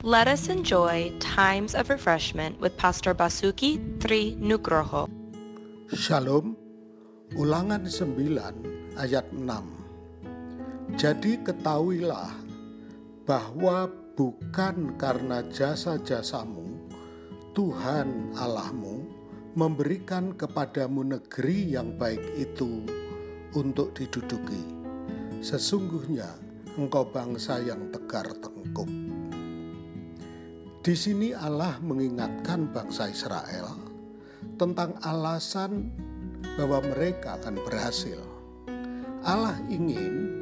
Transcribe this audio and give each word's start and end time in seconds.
Let 0.00 0.32
us 0.32 0.48
enjoy 0.48 1.12
times 1.20 1.76
of 1.76 1.92
refreshment 1.92 2.56
with 2.56 2.72
Pastor 2.80 3.12
Basuki 3.12 3.76
Tri 4.00 4.32
Nugroho. 4.40 5.12
Shalom, 5.92 6.56
ulangan 7.36 7.84
9 7.84 8.96
ayat 8.96 9.28
6. 9.28 10.96
Jadi 10.96 11.44
ketahuilah 11.44 12.32
bahwa 13.28 13.92
bukan 14.16 14.96
karena 14.96 15.44
jasa-jasamu 15.52 16.80
Tuhan 17.52 18.32
Allahmu 18.40 19.04
memberikan 19.52 20.32
kepadamu 20.32 21.12
negeri 21.12 21.76
yang 21.76 21.92
baik 22.00 22.24
itu 22.40 22.88
untuk 23.52 23.92
diduduki. 23.92 24.64
Sesungguhnya 25.44 26.32
engkau 26.80 27.04
bangsa 27.04 27.60
yang 27.60 27.92
tegar 27.92 28.32
tengkuk. 28.40 29.09
Di 30.80 30.96
sini 30.96 31.36
Allah 31.36 31.76
mengingatkan 31.84 32.72
bangsa 32.72 33.12
Israel 33.12 33.76
tentang 34.56 34.96
alasan 35.04 35.92
bahwa 36.56 36.80
mereka 36.80 37.36
akan 37.36 37.60
berhasil. 37.68 38.16
Allah 39.20 39.60
ingin 39.68 40.32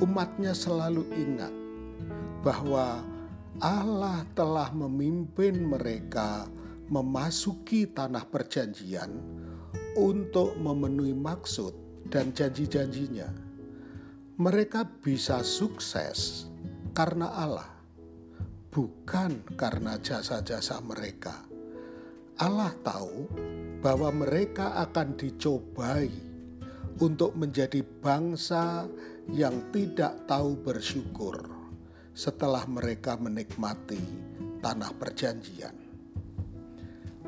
umatnya 0.00 0.56
selalu 0.56 1.04
ingat 1.12 1.52
bahwa 2.40 3.04
Allah 3.60 4.24
telah 4.32 4.72
memimpin 4.72 5.60
mereka 5.60 6.48
memasuki 6.88 7.84
tanah 7.84 8.24
perjanjian 8.32 9.12
untuk 10.00 10.56
memenuhi 10.56 11.12
maksud 11.12 11.76
dan 12.08 12.32
janji-janjinya. 12.32 13.28
Mereka 14.40 15.04
bisa 15.04 15.44
sukses 15.44 16.48
karena 16.96 17.28
Allah 17.28 17.81
bukan 18.72 19.44
karena 19.52 20.00
jasa-jasa 20.00 20.80
mereka. 20.80 21.44
Allah 22.40 22.72
tahu 22.80 23.28
bahwa 23.84 24.08
mereka 24.24 24.72
akan 24.80 25.12
dicobai 25.20 26.08
untuk 27.04 27.36
menjadi 27.36 27.84
bangsa 27.84 28.88
yang 29.28 29.68
tidak 29.76 30.24
tahu 30.24 30.56
bersyukur 30.56 31.36
setelah 32.16 32.64
mereka 32.64 33.20
menikmati 33.20 34.00
tanah 34.64 34.90
perjanjian. 34.96 35.76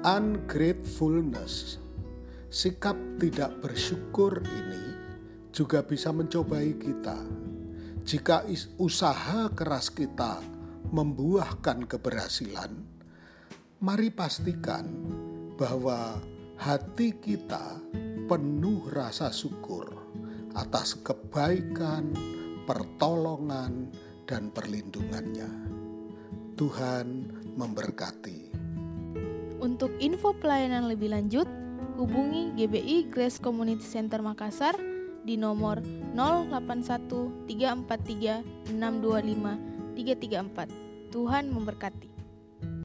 Ungratefulness, 0.01 1.77
sikap 2.49 2.97
tidak 3.21 3.53
bersyukur 3.61 4.41
ini 4.41 4.85
juga 5.53 5.85
bisa 5.85 6.09
mencobai 6.09 6.73
kita. 6.81 7.21
Jika 8.05 8.45
usaha 8.77 9.49
keras 9.57 9.89
kita 9.89 10.55
membuahkan 10.95 11.91
keberhasilan, 11.91 12.71
mari 13.83 14.15
pastikan 14.15 14.87
bahwa 15.59 16.23
hati 16.55 17.19
kita 17.19 17.83
penuh 18.31 18.87
rasa 18.95 19.35
syukur 19.35 19.91
atas 20.55 20.95
kebaikan, 21.03 22.15
pertolongan, 22.63 23.91
dan 24.31 24.55
perlindungannya. 24.55 25.51
Tuhan 26.55 27.27
memberkati. 27.59 28.55
Untuk 29.59 29.91
info 29.99 30.31
pelayanan 30.39 30.87
lebih 30.87 31.11
lanjut, 31.11 31.51
hubungi 31.99 32.55
GBI 32.55 33.11
Grace 33.11 33.43
Community 33.43 33.83
Center 33.83 34.23
Makassar 34.23 34.79
di 35.27 35.35
nomor 35.35 35.83
081 36.15 37.51
343 37.51 38.71
625 38.79 39.75
334. 39.99 40.84
Tuhan 41.15 41.47
memberkati. 41.47 42.14